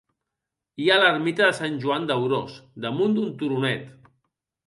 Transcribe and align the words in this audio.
Hi 0.83 0.87
ha 0.91 0.95
l'ermita 1.01 1.49
de 1.49 1.57
Sant 1.57 1.75
Joan 1.83 2.09
d'Aurós, 2.11 2.55
damunt 2.87 3.13
d'un 3.19 3.31
turonet. 3.43 4.09